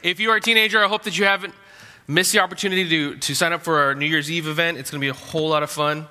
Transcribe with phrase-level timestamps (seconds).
[0.00, 1.54] If you are a teenager, I hope that you haven't
[2.06, 4.78] missed the opportunity to, to sign up for our New Year's Eve event.
[4.78, 6.06] It's going to be a whole lot of fun.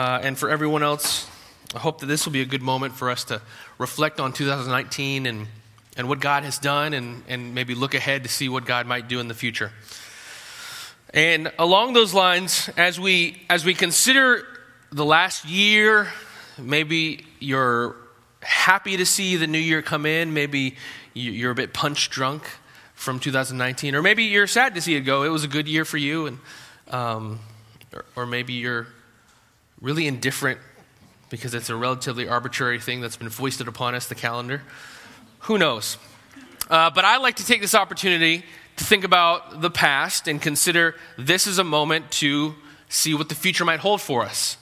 [0.00, 1.30] Uh, and for everyone else,
[1.76, 3.40] I hope that this will be a good moment for us to
[3.78, 5.46] reflect on 2019 and,
[5.96, 9.06] and what God has done and, and maybe look ahead to see what God might
[9.06, 9.70] do in the future.
[11.10, 14.44] And along those lines, as we, as we consider
[14.90, 16.08] the last year,
[16.58, 17.94] maybe you're
[18.42, 20.74] happy to see the new year come in, maybe
[21.14, 22.42] you're a bit punch drunk
[23.04, 25.22] from 2019, or maybe you're sad to see it go.
[25.22, 26.38] It was a good year for you, and,
[26.88, 27.38] um,
[27.92, 28.86] or, or maybe you're
[29.80, 30.58] really indifferent
[31.28, 34.62] because it's a relatively arbitrary thing that's been foisted upon us, the calendar.
[35.40, 35.98] Who knows?
[36.70, 38.42] Uh, but I like to take this opportunity
[38.76, 42.54] to think about the past and consider this is a moment to
[42.88, 44.56] see what the future might hold for us.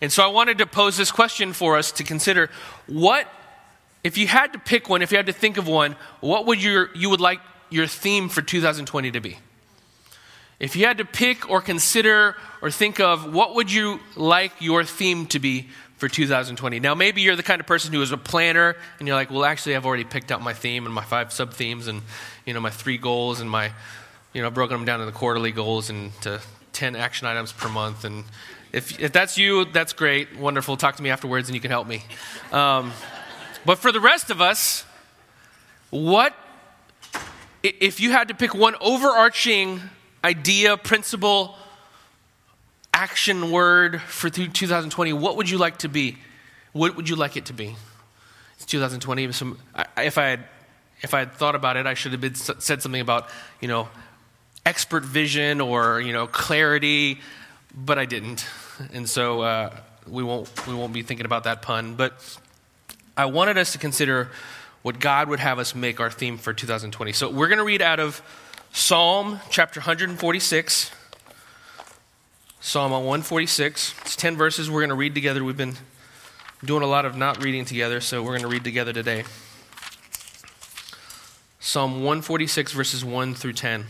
[0.00, 2.50] And so I wanted to pose this question for us to consider
[2.86, 3.28] what
[4.02, 6.62] if you had to pick one, if you had to think of one, what would
[6.62, 7.40] your you would like
[7.74, 9.38] your theme for 2020 to be?
[10.60, 14.84] If you had to pick or consider or think of what would you like your
[14.84, 16.80] theme to be for 2020.
[16.80, 19.44] Now, maybe you're the kind of person who is a planner and you're like, well,
[19.44, 22.02] actually, I've already picked out my theme and my five sub themes and,
[22.44, 23.70] you know, my three goals and my,
[24.32, 26.40] you know, I've broken them down into quarterly goals and to
[26.72, 28.04] 10 action items per month.
[28.04, 28.24] And
[28.72, 30.36] if, if that's you, that's great.
[30.36, 30.76] Wonderful.
[30.76, 32.02] Talk to me afterwards and you can help me.
[32.52, 32.92] Um,
[33.64, 34.84] but for the rest of us,
[35.90, 36.34] what,
[37.64, 39.80] if you had to pick one overarching
[40.22, 41.56] idea, principle,
[42.92, 46.18] action word for 2020, what would you like to be?
[46.72, 47.74] What would you like it to be?
[48.56, 49.32] It's 2020.
[49.32, 49.58] Some,
[49.96, 50.44] if I had
[51.02, 53.28] if I had thought about it, I should have been, said something about
[53.60, 53.88] you know
[54.66, 57.20] expert vision or you know clarity,
[57.74, 58.46] but I didn't,
[58.92, 61.94] and so uh, we won't we won't be thinking about that pun.
[61.94, 62.38] But
[63.16, 64.30] I wanted us to consider
[64.84, 67.14] what God would have us make our theme for 2020.
[67.14, 68.20] So we're going to read out of
[68.70, 70.90] Psalm chapter 146.
[72.60, 73.94] Psalm 146.
[74.02, 75.42] It's 10 verses we're going to read together.
[75.42, 75.76] We've been
[76.62, 79.24] doing a lot of not reading together, so we're going to read together today.
[81.60, 83.86] Psalm 146, verses 1 through 10.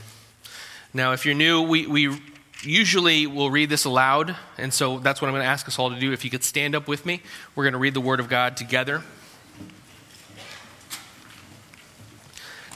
[0.93, 2.17] Now, if you're new, we, we
[2.63, 5.91] usually will read this aloud, and so that's what I'm going to ask us all
[5.91, 6.13] to do.
[6.13, 7.21] If you could stand up with me,
[7.57, 9.03] we're going to read the Word of God together.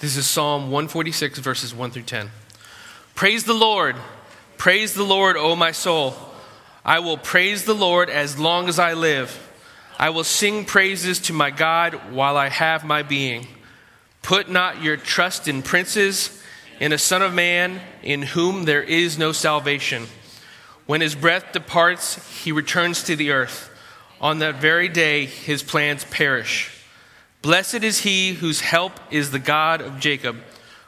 [0.01, 2.31] This is Psalm 146, verses 1 through 10.
[3.17, 3.97] Praise the Lord.
[4.57, 6.15] Praise the Lord, O my soul.
[6.85, 9.37] I will praise the Lord as long as I live.
[9.99, 13.49] I will sing praises to my God while I have my being.
[14.23, 16.45] Put not your trust in princes,
[16.79, 20.07] in a son of man in whom there is no salvation.
[20.87, 23.69] When his breath departs, he returns to the earth.
[24.21, 26.78] On that very day, his plans perish.
[27.43, 30.37] Blessed is he whose help is the God of Jacob,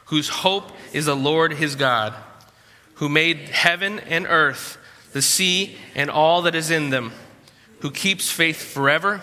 [0.06, 2.14] whose hope is the Lord his God
[3.00, 4.76] who made heaven and earth,
[5.14, 7.10] the sea, and all that is in them,
[7.80, 9.22] who keeps faith forever,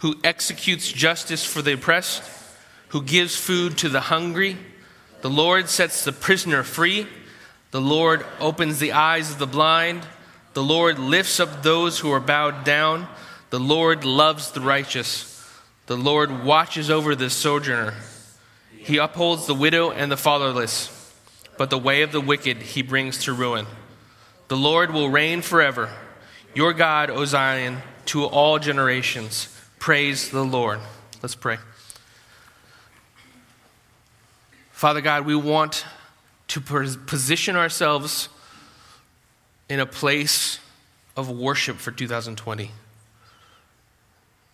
[0.00, 2.20] who executes justice for the oppressed,
[2.88, 4.56] who gives food to the hungry.
[5.20, 7.06] The Lord sets the prisoner free.
[7.70, 10.02] The Lord opens the eyes of the blind.
[10.54, 13.06] The Lord lifts up those who are bowed down.
[13.50, 15.31] The Lord loves the righteous.
[15.86, 17.94] The Lord watches over the sojourner.
[18.76, 20.98] He upholds the widow and the fatherless
[21.56, 23.66] but the way of the wicked he brings to ruin.
[24.48, 25.90] The Lord will reign forever.
[26.54, 29.48] Your God, O Zion, to all generations.
[29.78, 30.80] Praise the Lord.
[31.22, 31.58] Let's pray.
[34.72, 35.84] Father God, we want
[36.48, 38.28] to position ourselves
[39.68, 40.58] in a place
[41.16, 42.72] of worship for 2020.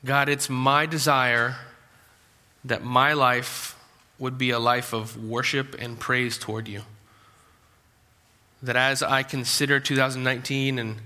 [0.04, 1.56] God, it's my desire
[2.64, 3.76] that my life
[4.18, 6.82] would be a life of worship and praise toward you.
[8.62, 10.96] That as I consider 2019 and,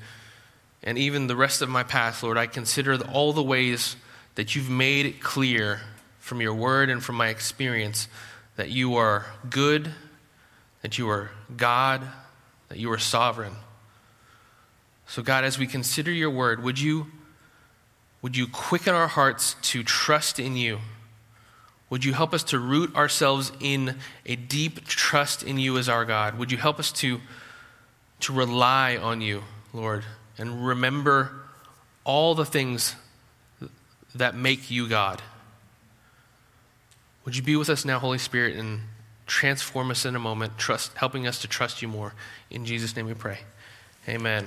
[0.83, 3.97] and even the rest of my past, Lord, I consider all the ways
[4.35, 5.81] that you've made it clear
[6.19, 8.09] from your word and from my experience
[8.57, 9.91] that you are good,
[10.83, 12.03] that you are God,
[12.69, 13.55] that you are sovereign.
[15.07, 17.09] So, God, as we consider your word, would you,
[18.23, 20.79] would you quicken our hearts to trust in you?
[21.91, 26.07] Would you help us to root ourselves in a deep trust in you as our
[26.07, 26.39] God?
[26.39, 27.21] Would you help us to,
[28.21, 29.43] to rely on you,
[29.75, 30.05] Lord,
[30.39, 31.33] and remember
[32.05, 32.95] all the things
[34.15, 35.21] that make you God?
[37.25, 38.81] Would you be with us now, Holy Spirit, and
[39.27, 42.15] transform us in a moment, trust, helping us to trust you more?
[42.51, 43.41] In Jesus' name we pray.
[44.09, 44.47] Amen.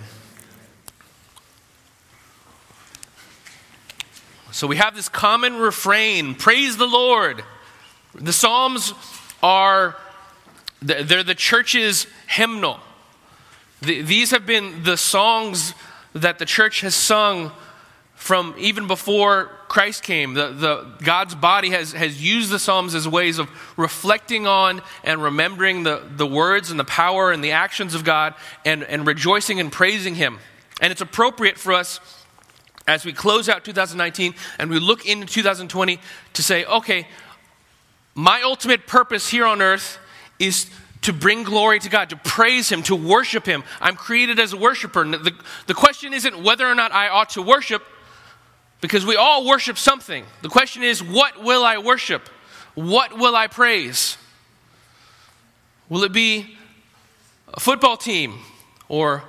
[4.55, 7.43] So we have this common refrain praise the Lord.
[8.13, 8.93] The Psalms
[9.43, 9.97] are
[10.81, 12.79] They're the church's hymnal.
[13.81, 15.73] These have been the songs
[16.13, 17.51] that the church has sung
[18.13, 20.35] from even before Christ came.
[20.35, 25.21] The, the, God's body has, has used the Psalms as ways of reflecting on and
[25.21, 29.59] remembering the, the words and the power and the actions of God and, and rejoicing
[29.59, 30.39] and praising Him.
[30.79, 31.99] And it's appropriate for us
[32.87, 35.99] as we close out 2019 and we look into 2020
[36.33, 37.07] to say, okay,
[38.13, 39.99] my ultimate purpose here on earth
[40.39, 40.69] is
[41.01, 43.63] to bring glory to God, to praise Him, to worship Him.
[43.79, 45.05] I'm created as a worshiper.
[45.05, 45.33] The,
[45.67, 47.83] the question isn't whether or not I ought to worship,
[48.81, 50.25] because we all worship something.
[50.41, 52.27] The question is, what will I worship?
[52.73, 54.17] What will I praise?
[55.89, 56.57] Will it be
[57.53, 58.39] a football team
[58.89, 59.23] or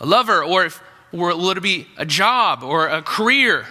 [0.00, 0.82] a lover or, if,
[1.12, 3.66] or will it be a job or a career?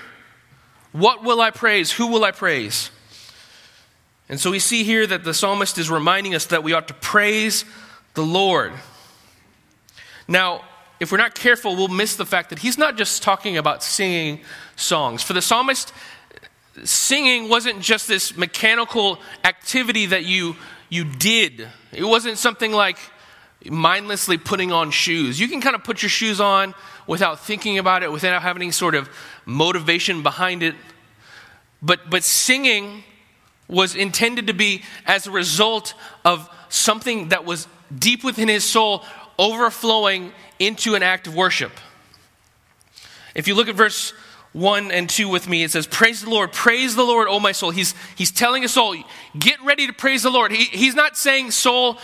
[0.92, 1.92] What will I praise?
[1.92, 2.90] Who will I praise?
[4.30, 6.94] And so we see here that the psalmist is reminding us that we ought to
[6.94, 7.64] praise
[8.14, 8.74] the Lord.
[10.28, 10.64] Now,
[11.00, 14.42] if we're not careful, we'll miss the fact that he's not just talking about singing
[14.76, 15.22] songs.
[15.22, 15.94] For the psalmist,
[16.84, 20.56] singing wasn't just this mechanical activity that you,
[20.90, 22.98] you did, it wasn't something like
[23.66, 25.40] mindlessly putting on shoes.
[25.40, 26.74] You can kind of put your shoes on
[27.06, 29.10] without thinking about it, without having any sort of
[29.46, 30.76] motivation behind it.
[31.82, 33.04] But, but singing
[33.68, 35.94] was intended to be as a result
[36.24, 37.68] of something that was
[37.98, 39.04] deep within his soul
[39.38, 41.72] overflowing into an act of worship.
[43.36, 44.14] If you look at verse
[44.54, 47.52] 1 and 2 with me, it says, Praise the Lord, praise the Lord, O my
[47.52, 47.70] soul.
[47.70, 48.96] He's, he's telling us all,
[49.38, 50.52] get ready to praise the Lord.
[50.52, 52.00] He, he's not saying, soul,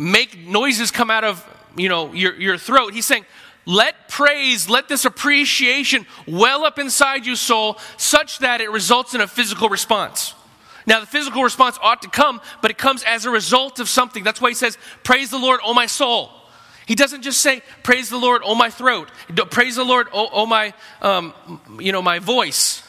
[0.00, 2.94] make noises come out of you know your, your throat.
[2.94, 3.24] He's saying,
[3.66, 9.20] let praise, let this appreciation well up inside you, soul, such that it results in
[9.20, 10.34] a physical response.
[10.86, 14.24] Now, the physical response ought to come, but it comes as a result of something.
[14.24, 16.30] That's why he says, Praise the Lord, O my soul.
[16.86, 19.10] He doesn't just say, Praise the Lord, O my throat.
[19.50, 21.34] Praise the Lord, O, o my, um,
[21.78, 22.82] you know, my voice.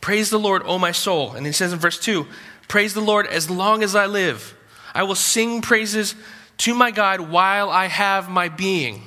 [0.00, 1.32] Praise the Lord, O my soul.
[1.32, 2.26] And he says in verse 2,
[2.68, 4.54] Praise the Lord as long as I live.
[4.94, 6.14] I will sing praises
[6.58, 9.02] to my God while I have my being.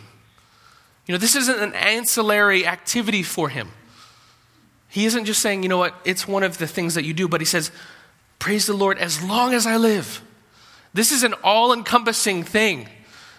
[1.06, 3.70] You know, this isn't an ancillary activity for him.
[4.90, 7.28] He isn't just saying, you know what, it's one of the things that you do,
[7.28, 7.72] but he says,
[8.40, 10.22] praise the Lord as long as I live.
[10.94, 12.90] This is an all encompassing thing.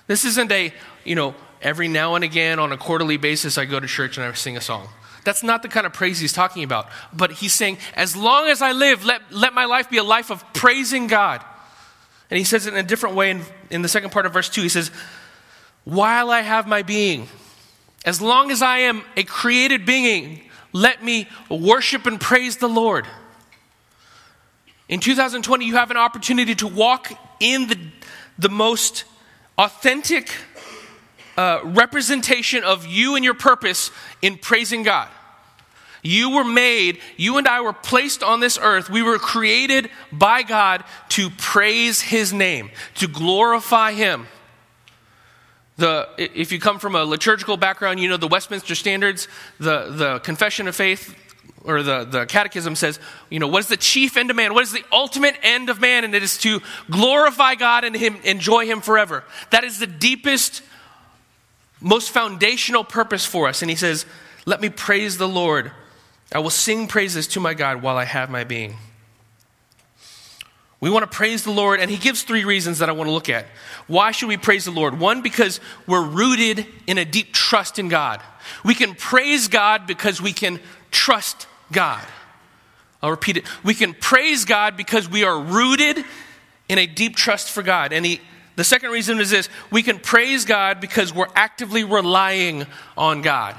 [0.06, 0.72] This isn't a,
[1.04, 4.24] you know, every now and again on a quarterly basis I go to church and
[4.24, 4.88] I sing a song.
[5.24, 6.88] That's not the kind of praise he's talking about.
[7.12, 10.30] But he's saying, as long as I live, let, let my life be a life
[10.30, 11.44] of praising God.
[12.30, 14.48] And he says it in a different way in, in the second part of verse
[14.48, 14.62] 2.
[14.62, 14.90] He says,
[15.84, 17.28] While I have my being,
[18.04, 20.42] as long as I am a created being,
[20.72, 23.06] let me worship and praise the Lord.
[24.88, 27.78] In 2020, you have an opportunity to walk in the,
[28.38, 29.04] the most
[29.56, 30.30] authentic
[31.36, 33.90] uh, representation of you and your purpose
[34.22, 35.08] in praising God.
[36.02, 38.88] You were made, you and I were placed on this earth.
[38.88, 44.26] We were created by God to praise His name, to glorify Him.
[45.76, 49.28] The, if you come from a liturgical background, you know the Westminster Standards,
[49.58, 51.14] the, the Confession of Faith,
[51.64, 52.98] or the, the Catechism says,
[53.30, 54.54] you know, what is the chief end of man?
[54.54, 56.04] What is the ultimate end of man?
[56.04, 56.60] And it is to
[56.90, 59.22] glorify God and him, enjoy Him forever.
[59.50, 60.62] That is the deepest,
[61.80, 63.62] most foundational purpose for us.
[63.62, 64.06] And He says,
[64.46, 65.70] let me praise the Lord.
[66.32, 68.76] I will sing praises to my God while I have my being.
[70.80, 73.12] We want to praise the Lord, and he gives three reasons that I want to
[73.12, 73.46] look at.
[73.88, 75.00] Why should we praise the Lord?
[75.00, 78.22] One, because we're rooted in a deep trust in God.
[78.64, 82.04] We can praise God because we can trust God.
[83.02, 83.44] I'll repeat it.
[83.64, 86.04] We can praise God because we are rooted
[86.68, 87.92] in a deep trust for God.
[87.92, 88.20] And he,
[88.56, 92.66] the second reason is this we can praise God because we're actively relying
[92.96, 93.56] on God.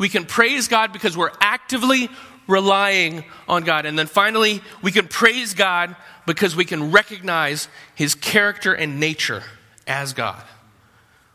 [0.00, 2.08] We can praise God because we're actively
[2.48, 3.84] relying on God.
[3.84, 5.94] And then finally, we can praise God
[6.26, 9.42] because we can recognize his character and nature
[9.86, 10.42] as God.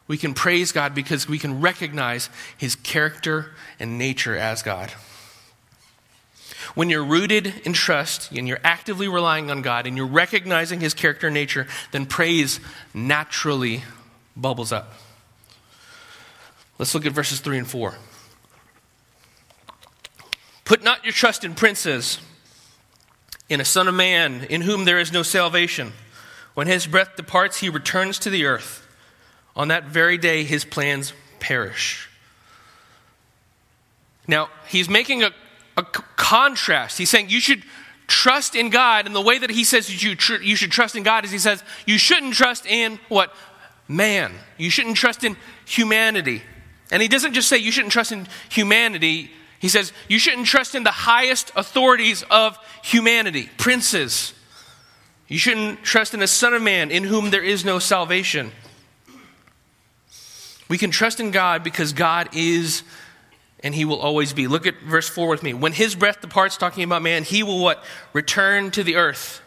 [0.07, 4.91] We can praise God because we can recognize his character and nature as God.
[6.73, 10.95] When you're rooted in trust and you're actively relying on God and you're recognizing his
[10.95, 12.59] character and nature, then praise
[12.95, 13.83] naturally
[14.35, 14.91] bubbles up.
[16.79, 17.93] Let's look at verses 3 and 4.
[20.65, 22.19] Put not your trust in princes,
[23.47, 25.93] in a son of man, in whom there is no salvation.
[26.55, 28.85] When his breath departs, he returns to the earth.
[29.55, 32.09] On that very day, his plans perish.
[34.27, 35.31] Now, he's making a,
[35.77, 36.97] a contrast.
[36.97, 37.63] He's saying you should
[38.07, 41.03] trust in God, and the way that he says you, tr- you should trust in
[41.03, 43.33] God is he says you shouldn't trust in what?
[43.87, 44.33] Man.
[44.57, 46.41] You shouldn't trust in humanity.
[46.91, 49.31] And he doesn't just say you shouldn't trust in humanity,
[49.65, 54.31] he says you shouldn't trust in the highest authorities of humanity, princes.
[55.27, 58.51] You shouldn't trust in a son of man in whom there is no salvation.
[60.69, 62.83] We can trust in God because God is
[63.61, 64.45] and he will always be.
[64.45, 65.55] Look at verse 4 with me.
[65.55, 67.83] When his breath departs, talking about man, he will what?
[68.13, 69.41] Return to the earth.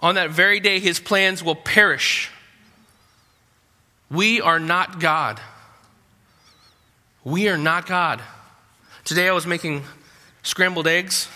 [0.00, 2.28] On that very day, his plans will perish.
[4.10, 5.40] We are not God.
[7.22, 8.20] We are not God.
[9.08, 9.84] Today I was making
[10.42, 11.28] scrambled eggs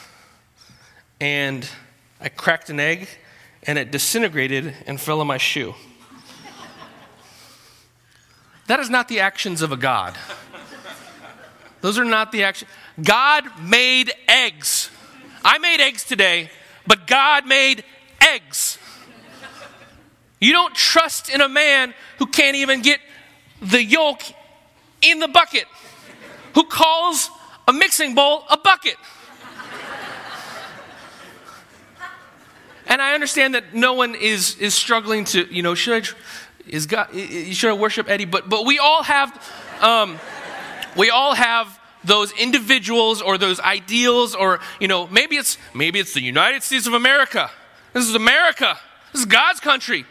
[1.23, 1.67] and
[2.21, 3.09] I cracked an egg
[3.63, 5.75] and it disintegrated and fell on my shoe.
[8.67, 10.19] That is not the actions of a God.
[11.81, 12.71] Those are not the actions.
[13.03, 14.91] God made eggs.
[15.43, 16.51] I made eggs today,
[16.87, 17.85] but God made
[18.21, 18.77] eggs.
[20.43, 23.01] You don't trust in a man who can't even get
[23.63, 24.21] the yolk
[25.01, 25.65] in the bucket,
[26.55, 27.31] who calls
[27.69, 28.97] a mixing bowl a bucket.
[32.87, 36.09] And I understand that no one is, is struggling to, you know, should I,
[36.69, 37.09] is God,
[37.53, 38.25] should I worship Eddie?
[38.27, 39.31] But, but we all have,
[39.81, 40.19] um,
[40.97, 46.13] we all have those individuals or those ideals or, you know, maybe it's, maybe it's
[46.13, 47.51] the United States of America.
[47.93, 48.77] This is America.
[49.13, 50.05] This is God's country.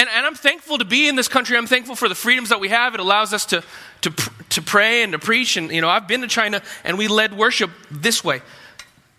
[0.00, 1.58] And, and I'm thankful to be in this country.
[1.58, 2.94] I'm thankful for the freedoms that we have.
[2.94, 3.62] It allows us to,
[4.00, 4.10] to,
[4.48, 5.58] to pray and to preach.
[5.58, 8.40] And, you know, I've been to China and we led worship this way.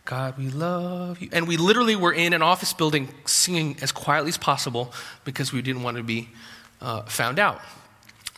[0.06, 1.30] God, we love you.
[1.34, 4.92] And we literally were in an office building singing as quietly as possible
[5.24, 6.30] because we didn't want to be
[6.82, 7.62] uh, found out.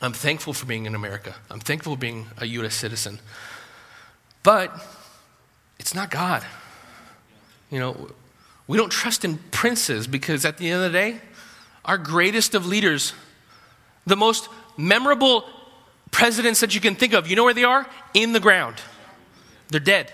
[0.02, 1.36] I'm thankful for being in America.
[1.50, 2.76] I'm thankful for being a U.S.
[2.76, 3.22] citizen.
[4.44, 4.70] But
[5.80, 6.44] it's not God.
[7.72, 8.10] You know,
[8.68, 11.22] we don't trust in princes because at the end of the day,
[11.86, 13.14] our greatest of leaders,
[14.06, 15.46] the most memorable
[16.12, 17.88] presidents that you can think of, you know where they are?
[18.14, 18.76] In the ground.
[19.70, 20.12] They're dead.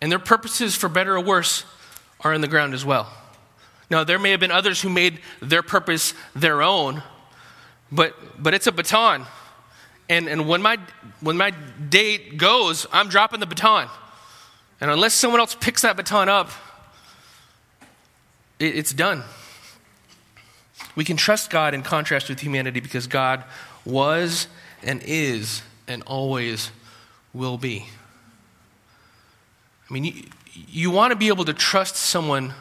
[0.00, 1.64] And their purposes, for better or worse,
[2.20, 3.12] are in the ground as well.
[3.90, 7.02] Now, there may have been others who made their purpose their own,
[7.90, 9.26] but, but it's a baton.
[10.08, 10.78] And, and when, my,
[11.20, 11.50] when my
[11.88, 13.88] date goes, I'm dropping the baton.
[14.80, 16.50] And unless someone else picks that baton up,
[18.58, 19.22] it, it's done.
[20.94, 23.44] We can trust God in contrast with humanity because God
[23.84, 24.46] was
[24.82, 26.70] and is and always
[27.32, 27.86] will be.
[29.88, 30.12] I mean, you,
[30.54, 32.54] you want to be able to trust someone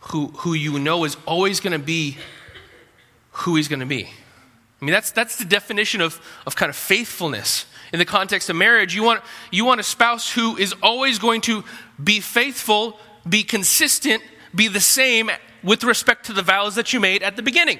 [0.00, 2.16] who, who you know is always going to be
[3.32, 4.04] who he's going to be.
[4.04, 7.66] I mean, that's, that's the definition of, of kind of faithfulness.
[7.92, 11.42] In the context of marriage, you want, you want a spouse who is always going
[11.42, 11.64] to
[12.02, 14.22] be faithful, be consistent,
[14.54, 15.30] be the same
[15.62, 17.78] with respect to the vows that you made at the beginning.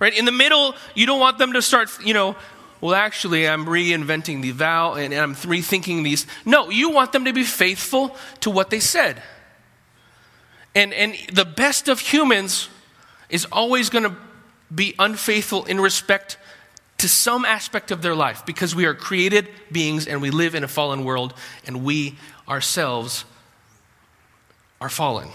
[0.00, 0.16] Right?
[0.16, 2.36] In the middle, you don't want them to start, you know,
[2.80, 6.26] well, actually, I'm reinventing the vow and I'm rethinking these.
[6.46, 9.22] No, you want them to be faithful to what they said.
[10.74, 12.68] And, and the best of humans
[13.28, 14.16] is always going to
[14.74, 16.38] be unfaithful in respect
[16.98, 20.64] to some aspect of their life because we are created beings and we live in
[20.64, 21.34] a fallen world
[21.66, 22.16] and we
[22.48, 23.24] ourselves
[24.80, 25.28] are fallen.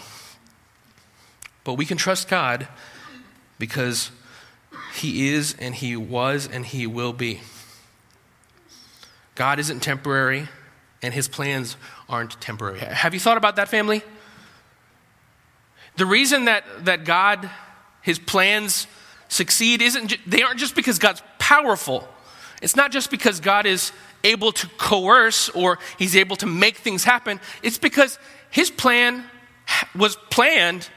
[1.66, 2.70] But we can trust God
[3.60, 4.12] because
[4.94, 7.42] He is and He was and He will be.
[9.36, 10.48] God isn't temporary
[11.02, 11.76] and His plans
[12.08, 12.80] aren't temporary.
[12.80, 14.02] Have you thought about that, family?
[15.98, 17.50] The reason that, that God,
[18.02, 18.88] his plans
[19.30, 22.08] succeed isn't, they aren't just because God's powerful.
[22.62, 23.92] It's not just because God is
[24.24, 27.40] able to coerce or he's able to make things happen.
[27.64, 28.20] It's because
[28.50, 29.24] his plan
[29.96, 30.90] was planned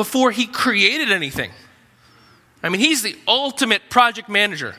[0.00, 1.50] before he created anything.
[2.62, 4.74] I mean, he's the ultimate project manager.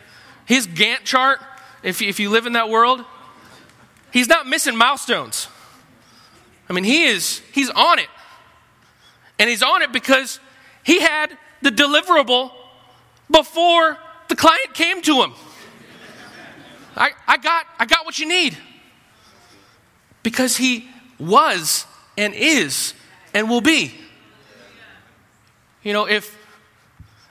[0.47, 1.39] His Gantt chart,
[1.83, 3.05] if, if you live in that world,
[4.11, 5.47] he's not missing milestones.
[6.67, 8.07] I mean, he is, he's on it.
[9.37, 10.39] And he's on it because
[10.83, 12.49] he had the deliverable
[13.29, 15.33] before the client came to him.
[16.97, 18.57] I, I, got, I got what you need.
[20.23, 21.85] Because he was
[22.17, 22.95] and is
[23.35, 24.00] and will be.
[25.83, 26.37] You know, if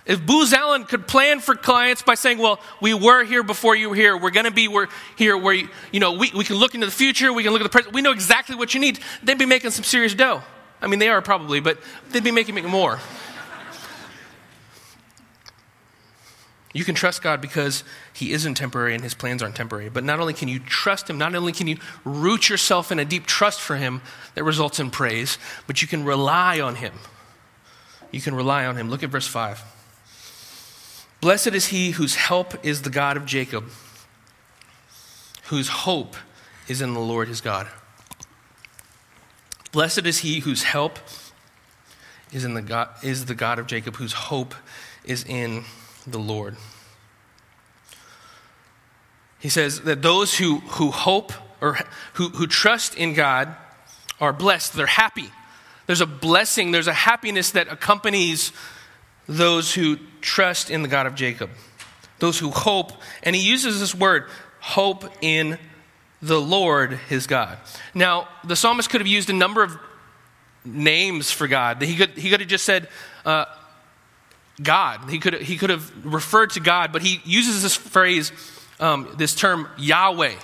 [0.06, 3.90] if Booz Allen could plan for clients by saying, well, we were here before you
[3.90, 6.56] were here, we're going to be we're here where, you, you know, we, we can
[6.56, 8.80] look into the future, we can look at the present, we know exactly what you
[8.80, 10.42] need, they'd be making some serious dough.
[10.82, 11.78] I mean, they are probably, but
[12.10, 12.98] they'd be making more.
[16.72, 19.90] You can trust God because He isn't temporary and His plans aren't temporary.
[19.90, 23.04] But not only can you trust Him, not only can you root yourself in a
[23.04, 24.00] deep trust for Him
[24.34, 26.94] that results in praise, but you can rely on Him.
[28.10, 28.90] You can rely on Him.
[28.90, 29.62] Look at verse 5.
[31.20, 33.64] Blessed is he whose help is the God of Jacob,
[35.44, 36.16] whose hope
[36.66, 37.68] is in the Lord his God.
[39.70, 40.98] Blessed is he whose help
[42.32, 44.54] is in the God is the God of Jacob, whose hope
[45.04, 45.64] is in
[46.06, 46.56] the Lord.
[49.38, 51.78] He says that those who, who hope or
[52.14, 53.54] who, who trust in God
[54.20, 54.74] are blessed.
[54.74, 55.30] They're happy.
[55.90, 58.52] There's a blessing, there's a happiness that accompanies
[59.26, 61.50] those who trust in the God of Jacob,
[62.20, 62.92] those who hope.
[63.24, 64.28] And he uses this word,
[64.60, 65.58] hope in
[66.22, 67.58] the Lord his God.
[67.92, 69.76] Now, the psalmist could have used a number of
[70.64, 71.82] names for God.
[71.82, 72.86] He could, he could have just said,
[73.24, 73.46] uh,
[74.62, 75.10] God.
[75.10, 78.30] He could, he could have referred to God, but he uses this phrase,
[78.78, 80.36] um, this term, Yahweh.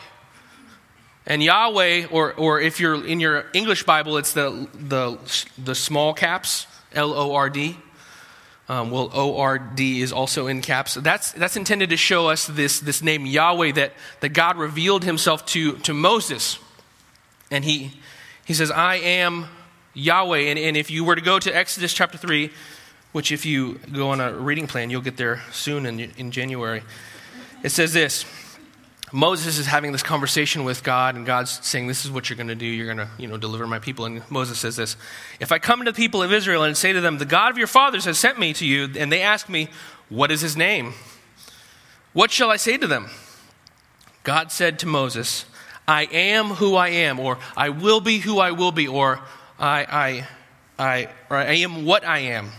[1.26, 5.18] And Yahweh, or, or if you're in your English Bible, it's the, the,
[5.62, 7.76] the small caps, L O R D.
[8.68, 10.94] Um, well, O R D is also in caps.
[10.94, 15.44] That's, that's intended to show us this, this name Yahweh that, that God revealed himself
[15.46, 16.58] to, to Moses.
[17.50, 17.92] And he,
[18.44, 19.46] he says, I am
[19.94, 20.38] Yahweh.
[20.38, 22.50] And, and if you were to go to Exodus chapter 3,
[23.10, 26.82] which if you go on a reading plan, you'll get there soon in, in January.
[27.64, 28.24] It says this
[29.12, 32.48] Moses is having this conversation with God, and God's saying, This is what you're going
[32.48, 32.66] to do.
[32.66, 34.04] You're going to you know, deliver my people.
[34.04, 34.96] And Moses says this
[35.38, 37.58] If I come to the people of Israel and say to them, The God of
[37.58, 39.68] your fathers has sent me to you, and they ask me,
[40.08, 40.94] What is his name?
[42.12, 43.08] What shall I say to them?
[44.24, 45.44] God said to Moses,
[45.86, 49.20] I am who I am, or I will be who I will be, or
[49.58, 50.26] I,
[50.78, 52.50] I, I, or I am what I am.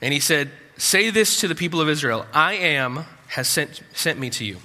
[0.00, 4.18] And he said, Say this to the people of Israel I am has sent, sent
[4.18, 4.56] me to you.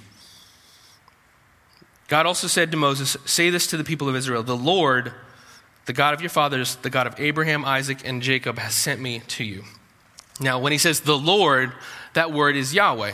[2.08, 5.12] God also said to Moses, Say this to the people of Israel The Lord,
[5.86, 9.22] the God of your fathers, the God of Abraham, Isaac, and Jacob, has sent me
[9.28, 9.64] to you.
[10.40, 11.72] Now, when he says the Lord,
[12.12, 13.12] that word is Yahweh.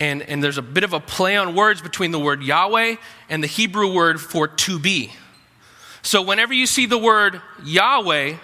[0.00, 2.96] And, and there's a bit of a play on words between the word Yahweh
[3.28, 5.12] and the Hebrew word for to be.
[6.02, 8.34] So, whenever you see the word Yahweh,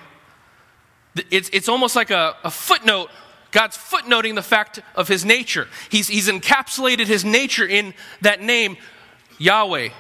[1.31, 3.11] it's, it's almost like a, a footnote.
[3.51, 5.67] God's footnoting the fact of his nature.
[5.91, 8.77] He's, he's encapsulated his nature in that name,
[9.39, 9.91] Yahweh.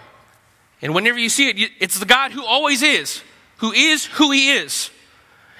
[0.82, 3.22] And whenever you see it, it's the God who always is,
[3.58, 4.90] who is who he is.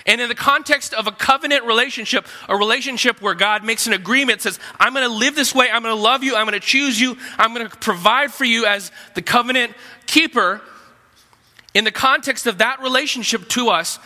[0.06, 4.40] And in the context of a covenant relationship, a relationship where God makes an agreement,
[4.40, 6.66] says, I'm going to live this way, I'm going to love you, I'm going to
[6.66, 9.74] choose you, I'm going to provide for you as the covenant
[10.06, 10.62] keeper.
[11.74, 13.98] In the context of that relationship to us,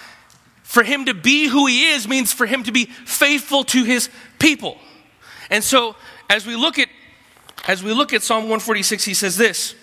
[0.64, 4.08] for him to be who he is means for him to be faithful to his
[4.38, 4.78] people.
[5.50, 5.94] And so
[6.28, 6.88] as we look at
[7.66, 9.74] as we look at Psalm 146 he says this,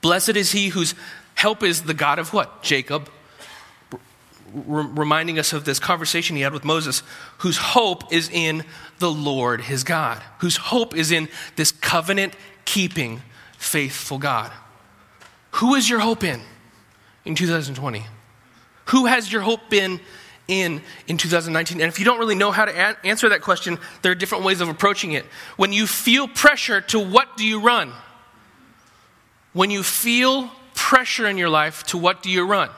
[0.00, 0.94] blessed is he whose
[1.34, 2.62] help is the God of what?
[2.62, 3.08] Jacob.
[4.68, 7.02] R- reminding us of this conversation he had with Moses,
[7.38, 8.64] whose hope is in
[9.00, 13.22] the Lord his God, whose hope is in this covenant keeping,
[13.58, 14.52] faithful God.
[15.52, 16.40] Who is your hope in
[17.24, 18.06] in 2020?
[18.86, 20.00] Who has your hope been
[20.48, 21.80] in in 2019?
[21.80, 24.44] And if you don't really know how to a- answer that question, there are different
[24.44, 25.24] ways of approaching it.
[25.56, 27.92] When you feel pressure, to what do you run?
[29.52, 32.70] When you feel pressure in your life, to what do you run?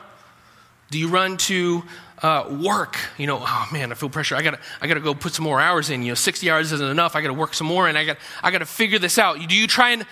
[0.90, 1.82] Do you run to
[2.22, 2.96] uh, work?
[3.18, 4.36] You know, oh man, I feel pressure.
[4.36, 6.02] I gotta, I gotta go put some more hours in.
[6.02, 7.16] You know, 60 hours isn't enough.
[7.16, 9.38] I gotta work some more, and I got, I gotta figure this out.
[9.48, 10.06] Do you try and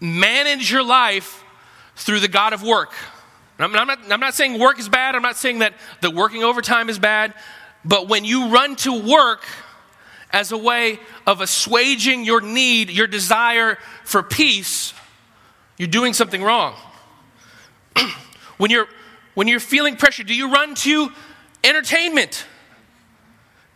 [0.00, 1.44] manage your life
[1.96, 2.92] through the God of work?
[3.58, 5.14] I'm not, I'm not saying work is bad.
[5.14, 7.34] I'm not saying that the working overtime is bad.
[7.84, 9.44] But when you run to work
[10.30, 14.92] as a way of assuaging your need, your desire for peace,
[15.76, 16.74] you're doing something wrong.
[18.58, 18.86] when, you're,
[19.34, 21.10] when you're feeling pressure, do you run to
[21.64, 22.46] entertainment?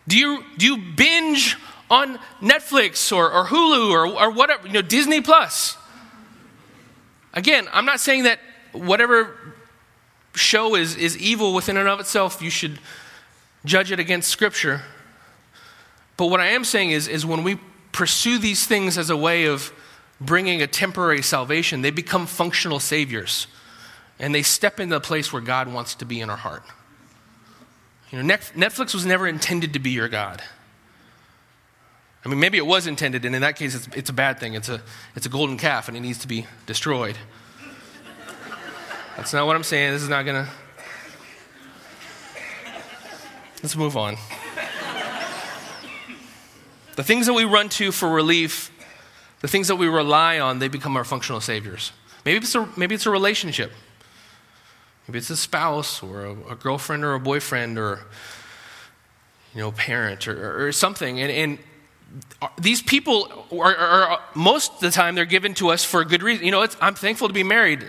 [0.06, 1.56] Do you, do you binge
[1.90, 5.76] on Netflix or, or Hulu or, or whatever, you know, Disney Plus?
[7.34, 8.40] Again, I'm not saying that
[8.72, 9.54] whatever
[10.34, 12.78] show is, is evil within and of itself, you should
[13.64, 14.82] judge it against Scripture.
[16.16, 17.58] But what I am saying is, is when we
[17.92, 19.72] pursue these things as a way of
[20.20, 23.46] bringing a temporary salvation, they become functional saviors.
[24.18, 26.62] And they step into the place where God wants to be in our heart.
[28.10, 30.42] You know, Netflix was never intended to be your God.
[32.24, 34.54] I mean, maybe it was intended, and in that case, it's, it's a bad thing.
[34.54, 34.80] It's a,
[35.16, 37.16] it's a golden calf, and it needs to be destroyed.
[39.16, 39.92] That's not what I'm saying.
[39.92, 40.50] This is not going to.
[43.62, 44.16] Let's move on.
[46.96, 48.70] The things that we run to for relief,
[49.40, 51.92] the things that we rely on, they become our functional saviors.
[52.24, 53.72] Maybe it's a, maybe it's a relationship.
[55.06, 58.00] Maybe it's a spouse or a, a girlfriend or a boyfriend or
[59.54, 61.20] you know, parent or, or something.
[61.20, 61.58] And, and,
[62.58, 66.04] these people are, are, are, most of the time they're given to us for a
[66.04, 66.44] good reason.
[66.44, 67.86] You know, I'm thankful to be married.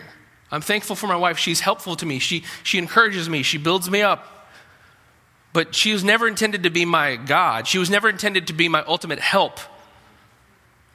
[0.54, 1.40] I'm thankful for my wife.
[1.40, 2.20] She's helpful to me.
[2.20, 3.42] She, she encourages me.
[3.42, 4.48] She builds me up.
[5.52, 7.68] But she was never intended to be my God.
[7.68, 9.60] She was never intended to be my ultimate help.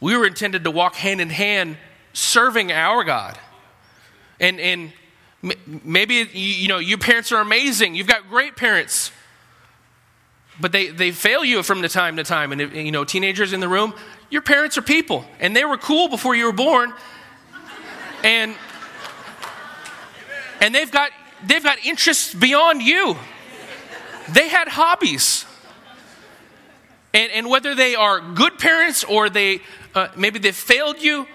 [0.01, 1.77] We were intended to walk hand in hand
[2.13, 3.37] serving our God.
[4.39, 4.93] And, and
[5.43, 7.97] maybe, you know, your parents are amazing.
[7.97, 9.11] You've got great parents.
[10.61, 12.53] But they, they fail you from the time to time.
[12.53, 13.93] And, you know, teenagers in the room,
[14.31, 15.25] your parents are people.
[15.41, 16.93] And they were cool before you were born.
[18.23, 18.55] And,
[20.61, 21.11] and they've got,
[21.45, 23.17] they've got interests beyond you.
[24.33, 25.45] They had hobbies.
[27.15, 29.63] And, and whether they are good parents or they
[29.95, 31.27] uh, maybe they failed you,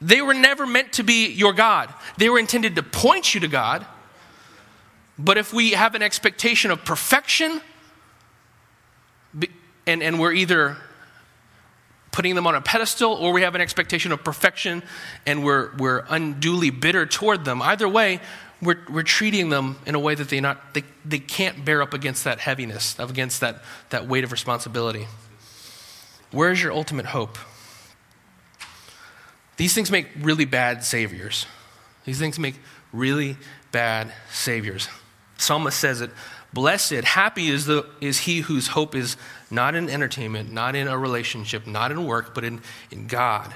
[0.00, 1.92] they were never meant to be your God.
[2.18, 3.86] They were intended to point you to God.
[5.18, 7.60] But if we have an expectation of perfection,
[9.86, 10.76] and, and we're either
[12.12, 14.82] putting them on a pedestal or we have an expectation of perfection
[15.26, 18.20] and we're, we're unduly bitter toward them, either way,
[18.60, 21.94] we're, we're treating them in a way that they, not, they, they can't bear up
[21.94, 25.08] against that heaviness, against that, that weight of responsibility.
[26.30, 27.38] Where's your ultimate hope?
[29.56, 31.46] These things make really bad saviors.
[32.04, 32.54] These things make
[32.92, 33.36] really
[33.72, 34.88] bad saviors.
[35.38, 36.10] Psalmist says it
[36.52, 39.16] Blessed, happy is, the, is he whose hope is
[39.50, 42.60] not in entertainment, not in a relationship, not in work, but in,
[42.90, 43.54] in God,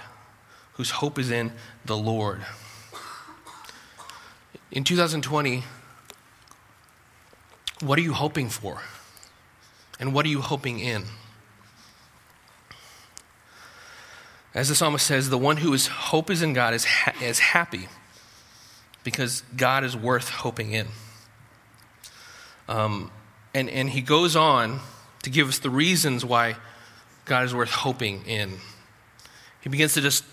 [0.75, 1.53] whose hope is in
[1.85, 2.41] the Lord.
[4.73, 5.65] In 2020,
[7.83, 8.81] what are you hoping for?
[10.01, 11.05] And what are you hoping in?
[14.55, 17.89] As the psalmist says, the one whose hope is in God is, ha- is happy
[19.05, 20.89] because God is worth hoping in.
[22.69, 23.11] Um,
[23.55, 24.81] and, and he goes on
[25.23, 26.57] to give us the reasons why
[27.25, 28.55] God is worth hoping in.
[29.61, 30.25] He begins to just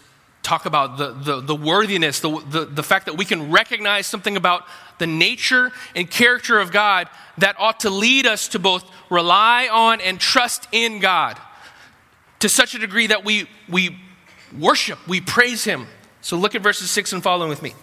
[0.43, 4.35] talk about the, the, the worthiness, the, the, the fact that we can recognize something
[4.35, 4.65] about
[4.99, 10.01] the nature and character of God that ought to lead us to both rely on
[10.01, 11.39] and trust in God
[12.39, 13.97] to such a degree that we, we
[14.59, 15.87] worship, we praise Him.
[16.21, 17.73] So look at verses 6 and following with me.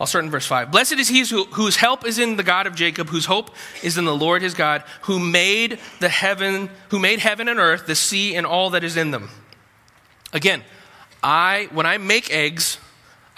[0.00, 0.72] I'll start in verse 5.
[0.72, 3.96] Blessed is he who, whose help is in the God of Jacob, whose hope is
[3.96, 7.94] in the Lord his God, who made the heaven, who made heaven and earth, the
[7.94, 9.30] sea and all that is in them.
[10.32, 10.64] Again,
[11.22, 12.78] I when I make eggs,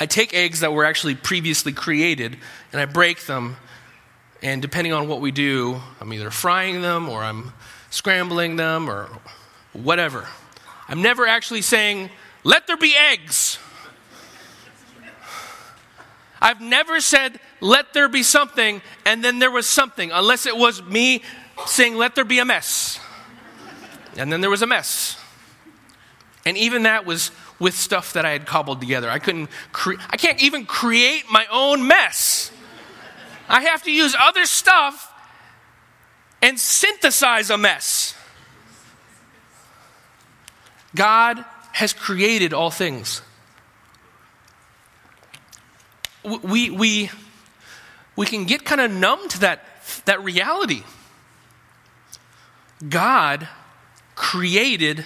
[0.01, 2.39] I take eggs that were actually previously created
[2.73, 3.57] and I break them.
[4.43, 7.53] And depending on what we do, I'm either frying them or I'm
[7.91, 9.09] scrambling them or
[9.73, 10.27] whatever.
[10.89, 12.11] I'm never actually saying,
[12.45, 13.59] let there be eggs.
[16.41, 20.83] I've never said, let there be something, and then there was something, unless it was
[20.83, 21.23] me
[21.67, 23.01] saying, let there be a mess.
[24.17, 25.19] And then there was a mess.
[26.45, 29.11] And even that was with stuff that I had cobbled together.
[29.11, 32.51] I couldn't cre- I can't even create my own mess.
[33.49, 35.13] I have to use other stuff
[36.43, 38.15] and synthesize a mess.
[40.95, 43.23] God has created all things
[46.27, 47.11] we, we,
[48.17, 49.65] we can get kind of numb to that,
[50.07, 50.83] that reality.
[52.89, 53.49] God
[54.15, 55.05] created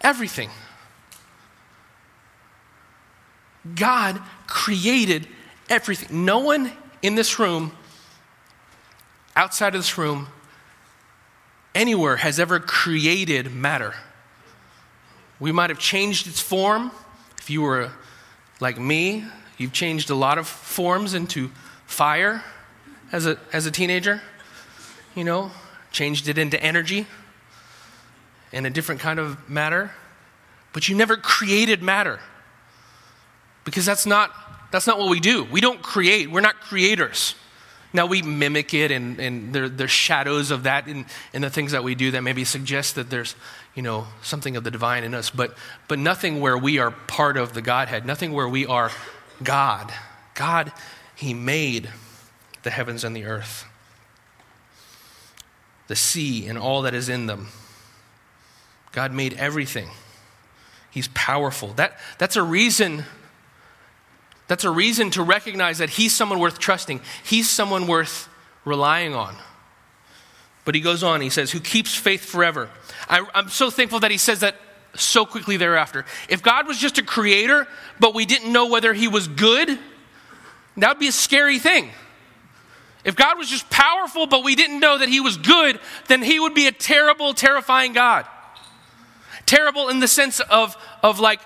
[0.00, 0.50] everything.
[3.74, 5.26] God created
[5.68, 6.24] everything.
[6.24, 7.72] No one in this room,
[9.36, 10.28] outside of this room,
[11.74, 13.94] anywhere has ever created matter.
[15.38, 16.90] We might have changed its form.
[17.38, 17.90] If you were
[18.60, 19.24] like me,
[19.60, 21.50] You've changed a lot of forms into
[21.84, 22.42] fire
[23.12, 24.22] as a, as a teenager,
[25.14, 25.50] you know,
[25.92, 27.06] changed it into energy
[28.54, 29.90] and a different kind of matter.
[30.72, 32.20] But you never created matter
[33.64, 34.30] because that's not,
[34.72, 35.44] that's not what we do.
[35.44, 37.34] We don't create, we're not creators.
[37.92, 41.72] Now we mimic it, and, and there, there's shadows of that in, in the things
[41.72, 43.34] that we do that maybe suggest that there's,
[43.74, 45.54] you know, something of the divine in us, but,
[45.86, 48.90] but nothing where we are part of the Godhead, nothing where we are
[49.42, 49.92] God.
[50.34, 50.72] God,
[51.14, 51.90] He made
[52.62, 53.64] the heavens and the earth,
[55.88, 57.48] the sea and all that is in them.
[58.92, 59.88] God made everything.
[60.90, 61.68] He's powerful.
[61.74, 63.04] That, that's a reason.
[64.48, 67.00] That's a reason to recognize that he's someone worth trusting.
[67.24, 68.28] He's someone worth
[68.64, 69.36] relying on.
[70.64, 72.68] But he goes on, he says, Who keeps faith forever.
[73.08, 74.56] I, I'm so thankful that he says that
[74.94, 76.04] so quickly thereafter.
[76.28, 77.66] If God was just a creator,
[77.98, 79.78] but we didn't know whether he was good,
[80.76, 81.90] that would be a scary thing.
[83.04, 86.38] If God was just powerful, but we didn't know that he was good, then he
[86.38, 88.26] would be a terrible, terrifying God.
[89.46, 91.40] Terrible in the sense of, of like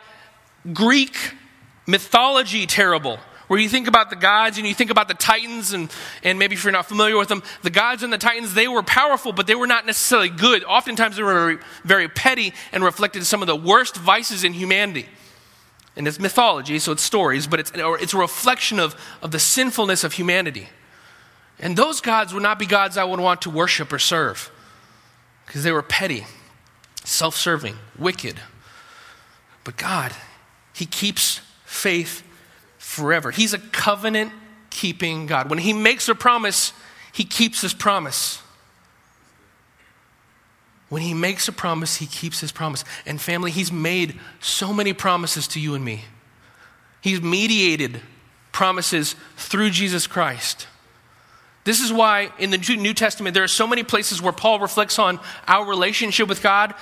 [0.72, 1.16] Greek
[1.86, 5.90] mythology terrible, where you think about the gods and you think about the titans, and,
[6.22, 8.82] and maybe if you're not familiar with them, the gods and the titans, they were
[8.82, 10.64] powerful, but they were not necessarily good.
[10.64, 15.06] Oftentimes they were very, very petty and reflected some of the worst vices in humanity.
[15.96, 20.02] And it's mythology, so it's stories, but it's, it's a reflection of, of the sinfulness
[20.02, 20.68] of humanity.
[21.60, 24.50] And those gods would not be gods I would want to worship or serve
[25.46, 26.26] because they were petty,
[27.04, 28.40] self serving, wicked.
[29.62, 30.12] But God,
[30.72, 32.23] He keeps faith
[32.94, 33.30] forever.
[33.30, 34.32] He's a covenant
[34.70, 35.50] keeping God.
[35.50, 36.72] When He makes a promise,
[37.12, 38.40] He keeps His promise.
[40.88, 42.84] When He makes a promise, He keeps His promise.
[43.04, 46.04] And family, He's made so many promises to you and me.
[47.00, 48.00] He's mediated
[48.52, 50.68] promises through Jesus Christ.
[51.64, 54.98] This is why in the New Testament there are so many places where Paul reflects
[54.98, 56.74] on our relationship with God,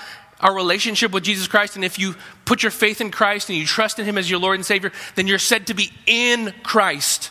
[0.43, 1.77] our relationship with Jesus Christ.
[1.77, 4.41] And if you put your faith in Christ and you trust in Him as your
[4.41, 7.31] Lord and Savior, then you're said to be in Christ.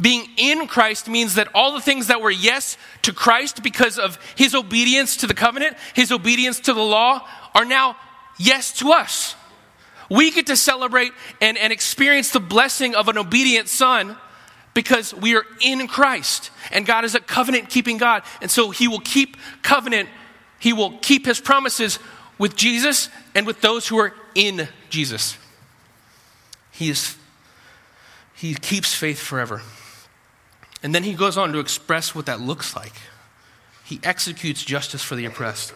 [0.00, 4.18] Being in Christ means that all the things that were yes to Christ because of
[4.36, 7.96] His obedience to the covenant, His obedience to the law, are now
[8.38, 9.34] yes to us.
[10.08, 14.16] We get to celebrate and, and experience the blessing of an obedient son
[14.74, 16.50] because we are in Christ.
[16.72, 18.22] And God is a covenant keeping God.
[18.40, 20.08] And so He will keep covenant,
[20.60, 21.98] He will keep His promises
[22.38, 25.36] with Jesus and with those who are in Jesus.
[26.70, 27.16] He, is,
[28.34, 29.62] he keeps faith forever.
[30.82, 32.94] And then He goes on to express what that looks like.
[33.84, 35.74] He executes justice for the oppressed.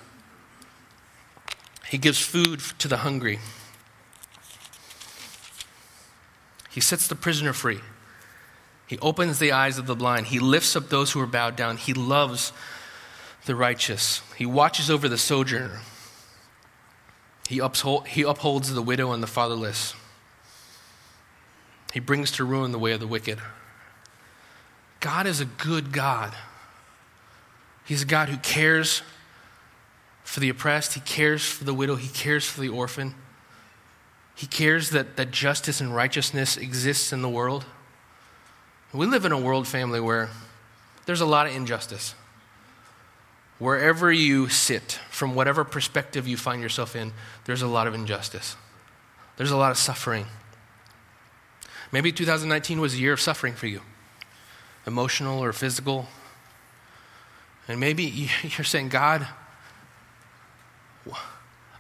[1.89, 3.41] He gives food to the hungry.
[6.71, 7.81] He sets the prisoner free.
[8.87, 10.27] He opens the eyes of the blind.
[10.27, 11.77] He lifts up those who are bowed down.
[11.77, 12.53] He loves
[13.47, 14.23] the righteous.
[14.37, 15.81] He watches over the sojourner.
[17.49, 19.95] He, uphold, he upholds the widow and the fatherless.
[21.93, 23.39] He brings to ruin the way of the wicked.
[25.01, 26.35] God is a good God.
[27.85, 29.03] He's a God who cares
[30.25, 33.15] for the oppressed, He cares for the widow, He cares for the orphan.
[34.35, 37.67] He cares that, that justice and righteousness exists in the world.
[38.93, 40.31] We live in a world family where
[41.07, 42.15] there's a lot of injustice.
[43.59, 47.13] Wherever you sit, from whatever perspective you find yourself in,
[47.45, 48.57] there's a lot of injustice.
[49.37, 50.27] There's a lot of suffering.
[51.93, 53.81] Maybe 2019 was a year of suffering for you,
[54.87, 56.09] emotional or physical.
[57.69, 58.05] And maybe
[58.43, 59.27] you're saying, God,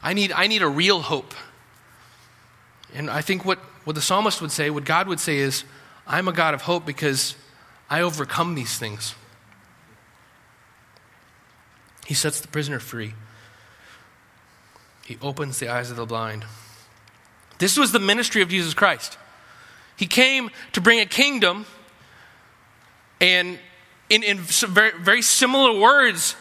[0.02, 1.34] I need, I need a real hope.
[2.94, 5.64] And I think what, what the psalmist would say, what God would say is,
[6.06, 7.34] I'm a God of hope because
[7.90, 9.14] I overcome these things.
[12.06, 13.14] He sets the prisoner free.
[15.04, 16.44] He opens the eyes of the blind.
[17.58, 19.18] This was the ministry of Jesus Christ.
[19.96, 21.66] He came to bring a kingdom,
[23.20, 23.58] and
[24.10, 26.36] in, in very, very similar words,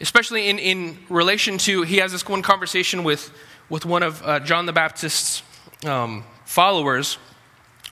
[0.00, 3.30] especially in, in relation to, he has this one conversation with,
[3.68, 5.42] with one of uh, John the Baptist's
[5.84, 7.18] um, followers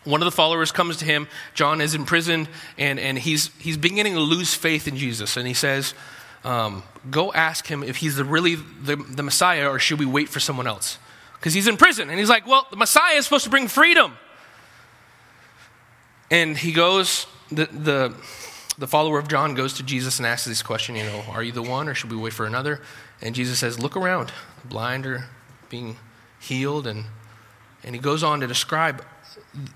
[0.04, 1.28] one of the followers comes to him.
[1.54, 5.36] John is imprisoned, and, and he's, he's beginning to lose faith in Jesus.
[5.36, 5.94] And he says,
[6.44, 10.28] um, Go ask him if he's the, really the, the Messiah, or should we wait
[10.28, 10.98] for someone else?
[11.34, 12.10] Because he's in prison.
[12.10, 14.16] And he's like, Well, the Messiah is supposed to bring freedom.
[16.30, 18.14] And he goes, the, the,
[18.78, 21.52] the follower of John goes to Jesus and asks this question, you know, Are you
[21.52, 22.80] the one, or should we wait for another?
[23.20, 24.32] And Jesus says, Look around.
[24.62, 25.28] The blind are
[25.68, 25.96] being
[26.38, 26.86] healed.
[26.86, 27.06] And,
[27.82, 29.04] and he goes on to describe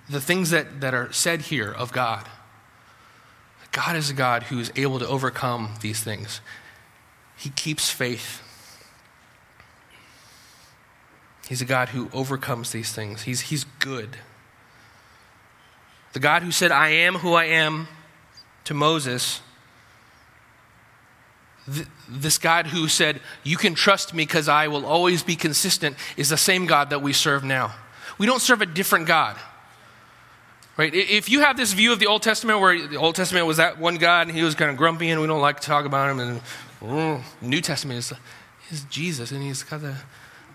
[0.09, 2.29] the things that, that are said here of God.
[3.75, 6.41] God is a God who is able to overcome these things.
[7.37, 8.41] He keeps faith.
[11.49, 13.23] He's a God who overcomes these things.
[13.23, 14.17] He's, he's good.
[16.13, 17.89] The God who said, I am who I am
[18.63, 19.41] to Moses,
[21.67, 25.97] th- this God who said, You can trust me because I will always be consistent,
[26.17, 27.75] is the same God that we serve now.
[28.19, 29.37] We don't serve a different God.
[30.77, 30.93] Right?
[30.93, 33.79] If you have this view of the Old Testament where the Old Testament was that
[33.79, 36.11] one God and he was kind of grumpy and we don't like to talk about
[36.11, 36.41] him, and
[36.81, 38.13] mm, New Testament is,
[38.71, 39.95] is Jesus and he's got the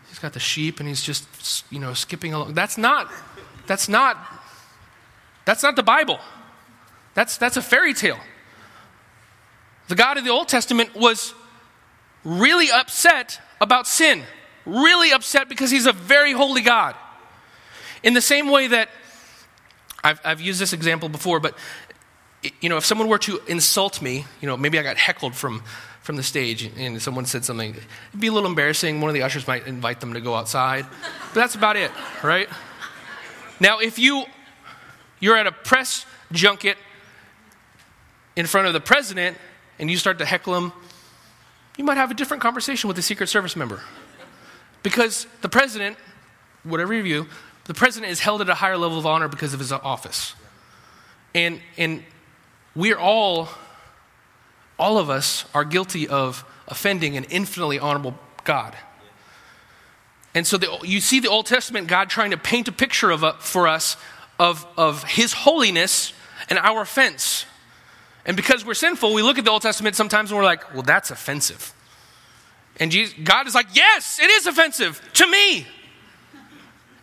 [0.10, 2.54] he's got the sheep and he's just you know skipping along.
[2.54, 3.10] That's not
[3.66, 4.18] that's not
[5.46, 6.20] that's not the Bible.
[7.14, 8.20] That's that's a fairy tale.
[9.88, 11.34] The God of the Old Testament was
[12.26, 14.24] really upset about sin,
[14.66, 16.96] really upset because he's a very holy God.
[18.04, 18.90] In the same way that
[20.04, 21.56] I've, I've used this example before, but
[22.62, 25.62] you know, if someone were to insult me, you know, maybe I got heckled from,
[26.02, 29.02] from the stage and someone said something, it'd be a little embarrassing.
[29.02, 31.92] One of the ushers might invite them to go outside, but that's about it,
[32.24, 32.48] right?
[33.60, 34.24] Now, if you,
[35.20, 36.78] you're at a press junket
[38.36, 39.38] in front of the president
[39.78, 40.72] and you start to heckle him,
[41.78, 43.82] you might have a different conversation with the Secret Service member.
[44.82, 45.98] Because the president,
[46.64, 47.28] whatever you view,
[47.70, 50.34] the president is held at a higher level of honor because of his office.
[51.36, 52.04] And, and
[52.76, 53.48] we're all,
[54.80, 58.76] all of us are guilty of offending an infinitely honorable God.
[60.34, 63.24] And so the, you see the Old Testament God trying to paint a picture of,
[63.24, 63.98] uh, for us
[64.40, 66.12] of, of his holiness
[66.50, 67.46] and our offense.
[68.26, 70.82] And because we're sinful, we look at the Old Testament sometimes and we're like, well,
[70.82, 71.72] that's offensive.
[72.80, 75.68] And Jesus, God is like, yes, it is offensive to me.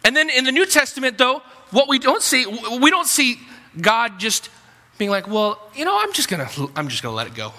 [0.07, 1.43] And then in the New Testament, though,
[1.73, 3.41] what we don't see, we don't see
[3.81, 4.51] God just
[4.99, 7.53] being like, well, you know, I'm just gonna, I'm just gonna let it go.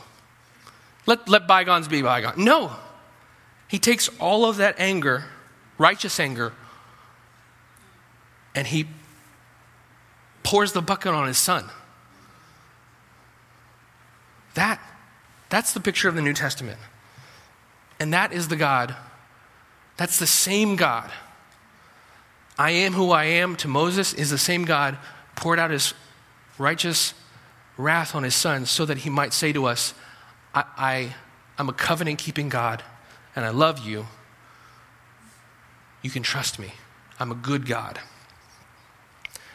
[1.06, 2.38] Let, let bygones be bygones.
[2.38, 2.72] No.
[3.68, 5.26] He takes all of that anger,
[5.78, 6.54] righteous anger,
[8.56, 8.88] and he
[10.42, 11.66] pours the bucket on his son.
[14.54, 14.80] That,
[15.50, 16.80] that's the picture of the New Testament.
[18.00, 18.96] And that is the God,
[19.98, 21.12] that's the same God.
[22.58, 24.98] I am who I am to Moses is the same God
[25.36, 25.94] poured out his
[26.58, 27.14] righteous
[27.78, 29.94] wrath on his son so that he might say to us,
[30.54, 31.16] I, I,
[31.58, 32.84] I'm a covenant keeping God
[33.36, 34.08] and I love you.
[36.02, 36.74] You can trust me.
[37.20, 38.00] I'm a good God.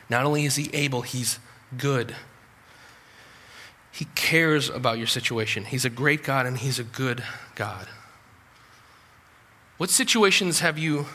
[0.09, 1.39] Not only is he able, he's
[1.77, 2.15] good.
[3.91, 5.65] He cares about your situation.
[5.65, 7.23] He's a great God and he's a good
[7.55, 7.89] God.
[9.77, 11.07] What situations have you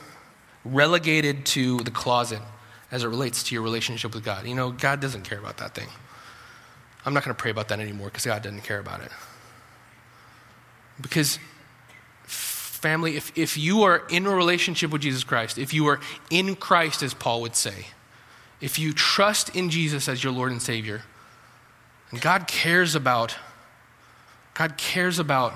[0.65, 2.41] relegated to the closet
[2.91, 4.46] as it relates to your relationship with God?
[4.46, 5.88] You know, God doesn't care about that thing.
[7.06, 9.12] I'm not going to pray about that anymore because God doesn't care about it.
[11.00, 11.39] Because,
[12.24, 16.56] family, if, if you are in a relationship with Jesus Christ, if you are in
[16.56, 17.88] Christ, as Paul would say,
[18.60, 21.04] if you trust in Jesus as your Lord and Savior,
[22.12, 23.36] and God cares about,
[24.54, 25.54] God cares about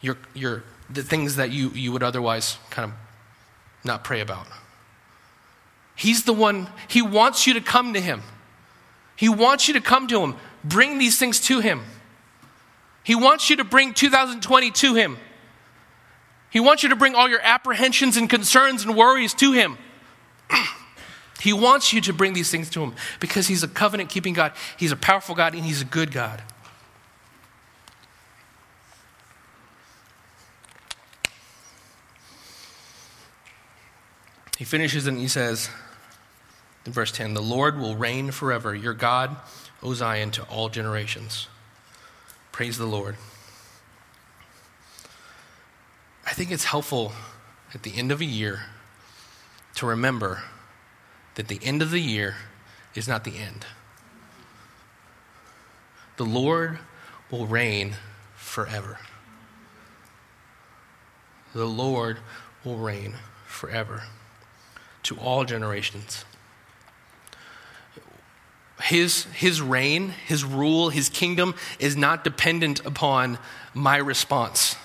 [0.00, 2.96] your, your, the things that you, you would otherwise kind of
[3.84, 4.46] not pray about.
[5.96, 8.22] He's the one, He wants you to come to Him.
[9.16, 10.36] He wants you to come to Him.
[10.64, 11.82] Bring these things to Him.
[13.04, 15.18] He wants you to bring 2020 to Him.
[16.50, 19.78] He wants you to bring all your apprehensions and concerns and worries to Him.
[21.40, 24.52] He wants you to bring these things to Him because He's a covenant keeping God,
[24.78, 26.42] He's a powerful God, and He's a good God.
[34.58, 35.68] He finishes and he says
[36.86, 39.36] in verse 10 The Lord will reign forever, your God,
[39.82, 41.48] O Zion, to all generations.
[42.52, 43.16] Praise the Lord.
[46.26, 47.12] I think it's helpful
[47.74, 48.62] at the end of a year
[49.74, 50.42] to remember
[51.34, 52.36] that the end of the year
[52.94, 53.66] is not the end.
[56.16, 56.78] The Lord
[57.30, 57.96] will reign
[58.36, 58.98] forever.
[61.52, 62.18] The Lord
[62.64, 63.14] will reign
[63.46, 64.04] forever
[65.04, 66.24] to all generations.
[68.82, 73.38] His, his reign, his rule, his kingdom is not dependent upon
[73.72, 74.76] my response.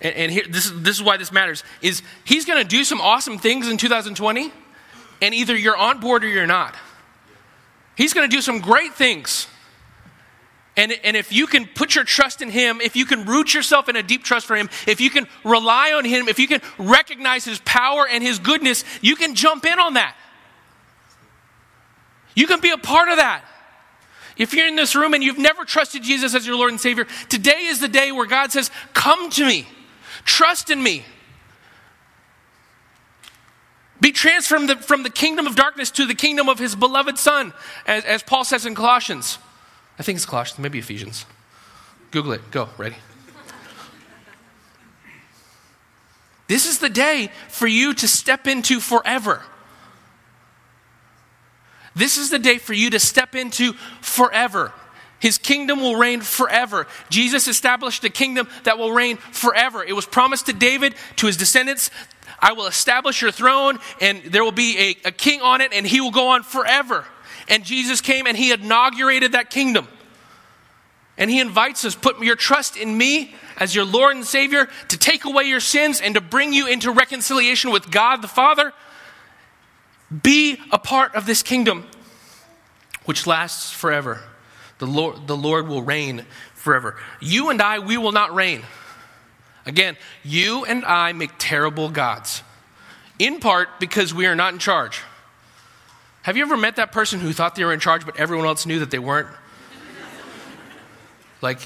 [0.00, 3.00] And, and here, this, this is why this matters, is he's going to do some
[3.00, 4.52] awesome things in 2020
[5.20, 6.74] and either you're on board or you're not.
[7.96, 9.46] He's going to do some great things.
[10.76, 13.88] And, and if you can put your trust in Him, if you can root yourself
[13.88, 16.62] in a deep trust for Him, if you can rely on Him, if you can
[16.78, 20.16] recognize His power and His goodness, you can jump in on that.
[22.34, 23.44] You can be a part of that.
[24.38, 27.06] If you're in this room and you've never trusted Jesus as your Lord and Savior,
[27.28, 29.66] today is the day where God says, Come to me,
[30.24, 31.04] trust in me.
[34.00, 37.18] Be transformed from the, from the kingdom of darkness to the kingdom of his beloved
[37.18, 37.52] Son,
[37.86, 39.38] as, as Paul says in Colossians.
[39.98, 41.26] I think it's Colossians, maybe Ephesians.
[42.10, 42.50] Google it.
[42.50, 42.68] Go.
[42.76, 42.96] Ready?
[46.48, 49.42] This is the day for you to step into forever.
[51.94, 54.72] This is the day for you to step into forever.
[55.18, 56.88] His kingdom will reign forever.
[57.08, 59.84] Jesus established a kingdom that will reign forever.
[59.84, 61.90] It was promised to David, to his descendants,
[62.42, 65.86] I will establish your throne, and there will be a, a king on it, and
[65.86, 67.06] he will go on forever.
[67.52, 69.86] And Jesus came and he inaugurated that kingdom.
[71.18, 74.96] And he invites us, put your trust in me as your Lord and Savior to
[74.96, 78.72] take away your sins and to bring you into reconciliation with God the Father.
[80.22, 81.86] Be a part of this kingdom
[83.04, 84.22] which lasts forever.
[84.78, 86.24] The Lord, the Lord will reign
[86.54, 86.96] forever.
[87.20, 88.62] You and I, we will not reign.
[89.66, 92.42] Again, you and I make terrible gods,
[93.18, 95.02] in part because we are not in charge.
[96.22, 98.64] Have you ever met that person who thought they were in charge, but everyone else
[98.64, 99.28] knew that they weren't?
[101.40, 101.58] like,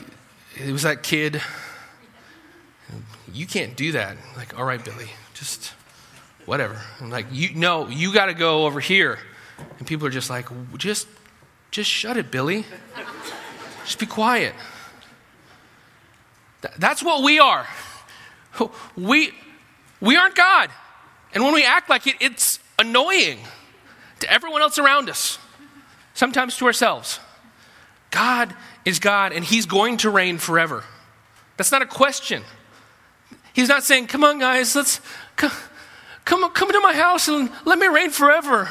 [0.55, 1.43] it was that kid.
[3.33, 4.17] You can't do that.
[4.35, 5.75] Like, all right, Billy, just
[6.47, 6.81] whatever.
[7.01, 9.19] I'm like, you no, you got to go over here.
[9.79, 10.47] And people are just like,
[10.79, 11.07] just,
[11.71, 12.65] just shut it, Billy.
[13.85, 14.55] Just be quiet.
[16.79, 17.67] That's what we are.
[18.97, 19.33] We,
[20.01, 20.71] we aren't God.
[21.35, 23.39] And when we act like it, it's annoying
[24.21, 25.39] to everyone else around us,
[26.15, 27.21] sometimes to ourselves.
[28.11, 28.55] God
[28.85, 30.85] is God, and He's going to reign forever.
[31.57, 32.43] That's not a question.
[33.53, 35.01] He's not saying, Come on, guys, let's
[35.37, 35.51] come,
[36.25, 38.69] come, come into my house and let me reign forever.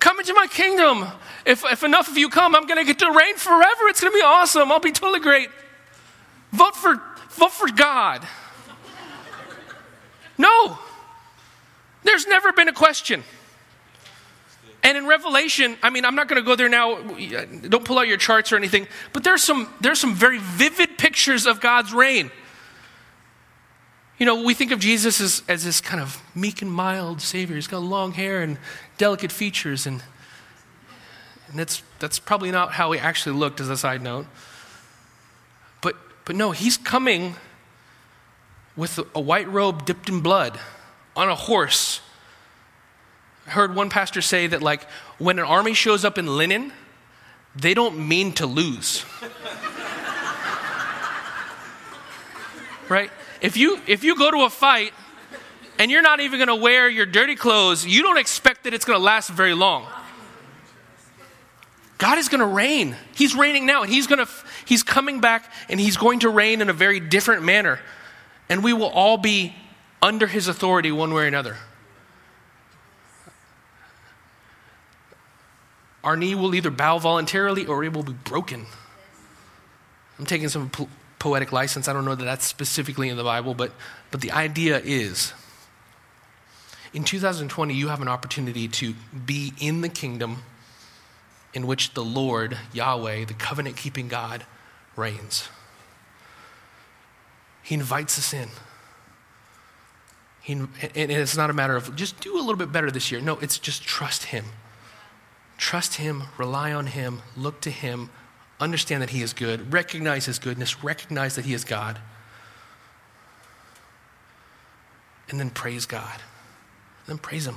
[0.00, 1.06] Come into my kingdom.
[1.44, 3.88] If, if enough of you come, I'm going to get to reign forever.
[3.88, 4.70] It's going to be awesome.
[4.72, 5.48] I'll be totally great.
[6.52, 8.26] Vote for, vote for God.
[10.38, 10.78] No.
[12.02, 13.24] There's never been a question.
[14.86, 16.94] And in Revelation, I mean, I'm not going to go there now.
[17.68, 21.44] Don't pull out your charts or anything, but there's some there's some very vivid pictures
[21.44, 22.30] of God's reign.
[24.16, 27.56] You know, we think of Jesus as, as this kind of meek and mild Savior.
[27.56, 28.58] He's got long hair and
[28.96, 30.04] delicate features, and,
[31.48, 34.26] and that's, that's probably not how he actually looked, as a side note.
[35.82, 37.34] But, but no, he's coming
[38.76, 40.60] with a, white robe dipped in blood
[41.16, 42.00] on a horse.
[43.46, 44.84] Heard one pastor say that, like,
[45.18, 46.72] when an army shows up in linen,
[47.54, 49.04] they don't mean to lose.
[52.88, 53.10] right?
[53.40, 54.92] If you, if you go to a fight
[55.78, 58.84] and you're not even going to wear your dirty clothes, you don't expect that it's
[58.84, 59.86] going to last very long.
[61.98, 62.94] God is going to reign.
[63.14, 64.28] He's reigning now, and he's to
[64.66, 67.80] he's coming back and he's going to reign in a very different manner.
[68.48, 69.54] And we will all be
[70.02, 71.56] under his authority one way or another.
[76.06, 78.66] Our knee will either bow voluntarily or it will be broken.
[80.20, 80.70] I'm taking some
[81.18, 81.88] poetic license.
[81.88, 83.72] I don't know that that's specifically in the Bible, but,
[84.12, 85.34] but the idea is
[86.94, 88.94] in 2020, you have an opportunity to
[89.26, 90.44] be in the kingdom
[91.52, 94.46] in which the Lord, Yahweh, the covenant keeping God,
[94.94, 95.48] reigns.
[97.64, 98.48] He invites us in.
[100.40, 103.20] He, and it's not a matter of just do a little bit better this year.
[103.20, 104.44] No, it's just trust Him.
[105.58, 108.10] Trust Him, rely on Him, look to Him,
[108.60, 111.98] understand that He is good, recognize His goodness, recognize that He is God,
[115.28, 116.20] and then praise God.
[117.06, 117.56] Then praise Him.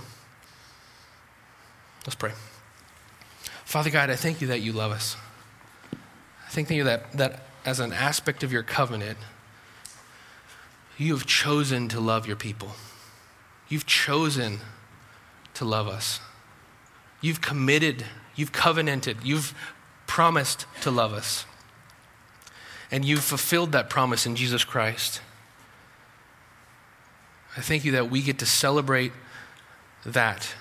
[2.06, 2.32] Let's pray.
[3.66, 5.16] Father God, I thank you that you love us.
[5.93, 9.18] I thank you that, that as an aspect of your covenant,
[10.97, 12.72] you have chosen to love your people.
[13.68, 14.60] You've chosen
[15.54, 16.20] to love us.
[17.22, 18.06] You've committed,
[18.36, 19.54] you've covenanted, you've
[20.08, 21.46] promised to love us.
[22.92, 25.22] And you've fulfilled that promise in Jesus Christ.
[27.56, 29.12] I thank you that we get to celebrate
[30.06, 30.56] that.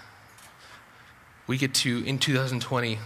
[1.47, 2.99] We get to, in 2020,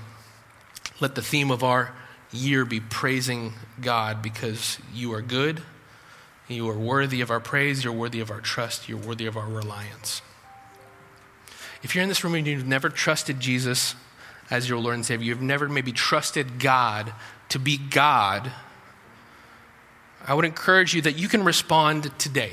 [1.00, 1.94] let the theme of our
[2.32, 5.62] year be praising God because you are good,
[6.48, 9.46] you are worthy of our praise, you're worthy of our trust, you're worthy of our
[9.46, 10.22] reliance.
[11.82, 13.94] If you're in this room and you've never trusted Jesus,
[14.50, 17.12] as your Lord and Savior, you've never maybe trusted God
[17.48, 18.52] to be God,
[20.26, 22.52] I would encourage you that you can respond today.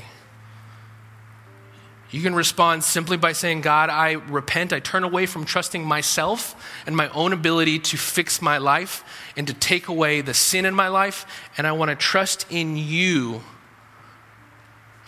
[2.10, 4.72] You can respond simply by saying, God, I repent.
[4.72, 9.04] I turn away from trusting myself and my own ability to fix my life
[9.36, 11.24] and to take away the sin in my life.
[11.56, 13.42] And I want to trust in you.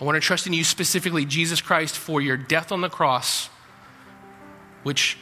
[0.00, 3.48] I want to trust in you specifically, Jesus Christ, for your death on the cross,
[4.82, 5.18] which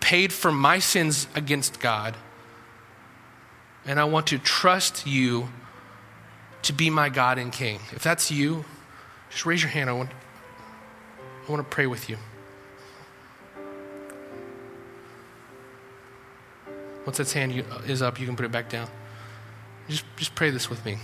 [0.00, 2.16] paid for my sins against God.
[3.84, 5.48] And I want to trust you
[6.62, 7.80] to be my God and King.
[7.92, 8.64] If that's you,
[9.30, 9.90] just raise your hand.
[9.90, 10.10] I want,
[11.46, 12.18] I want to pray with you.
[17.04, 18.88] Once that hand uh, is up, you can put it back down.
[19.88, 20.98] Just, just pray this with me.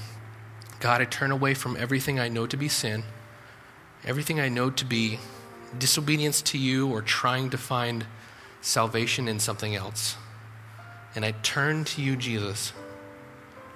[0.78, 3.02] God, I turn away from everything I know to be sin,
[4.04, 5.18] everything I know to be
[5.77, 8.07] disobedience to you or trying to find
[8.61, 10.16] salvation in something else.
[11.14, 12.73] And I turn to you, Jesus.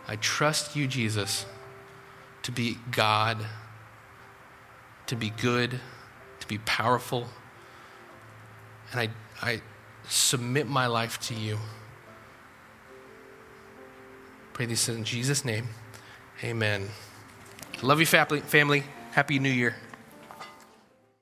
[0.06, 1.46] I trust you, Jesus,
[2.42, 3.38] to be God,
[5.06, 5.80] to be good,
[6.40, 7.28] to be powerful.
[8.90, 9.08] And I,
[9.40, 9.60] I
[10.08, 11.58] submit my life to you.
[14.52, 15.68] Pray these in Jesus' name.
[16.44, 16.88] Amen.
[17.82, 18.84] Love you, family.
[19.12, 19.76] Happy New Year.